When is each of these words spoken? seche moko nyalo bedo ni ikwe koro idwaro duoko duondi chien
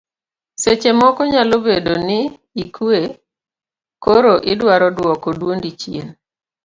seche 0.61 0.89
moko 1.01 1.21
nyalo 1.31 1.55
bedo 1.67 1.93
ni 2.07 2.19
ikwe 2.63 2.99
koro 4.03 4.33
idwaro 4.51 4.87
duoko 4.97 5.27
duondi 5.39 5.69
chien 5.79 6.07